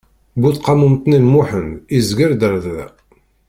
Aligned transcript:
Bu 0.41 0.49
tqamumt-nni 0.55 1.19
n 1.23 1.25
Muḥend 1.33 1.73
izger-d 1.97 2.41
ar 2.47 2.55
da. 2.63 2.87